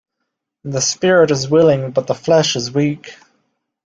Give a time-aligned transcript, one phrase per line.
[0.63, 3.17] The spirit is willing but the flesh is weak.